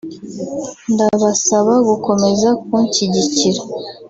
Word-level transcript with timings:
ndabasaba 0.93 1.73
gukomeza 1.87 2.49
kunshyigikira 2.63 3.61